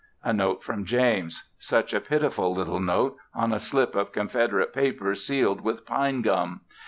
A 0.23 0.33
note 0.33 0.63
from 0.63 0.83
James. 0.83 1.47
Such 1.59 1.93
a 1.93 2.01
pitiful 2.01 2.51
little 2.55 2.79
note, 2.79 3.17
on 3.35 3.53
a 3.53 3.59
slip 3.59 3.93
of 3.93 4.11
Confederate 4.11 4.73
paper 4.73 5.13
sealed 5.13 5.61
with 5.61 5.85
pine 5.85 6.23
gum! 6.23 6.61